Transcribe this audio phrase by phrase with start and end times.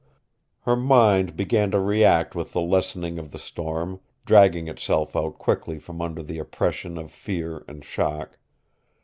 [0.61, 5.77] Her mind began to react with the lessening of the storm, dragging itself out quickly
[5.77, 8.39] from under the oppression of fear and shock.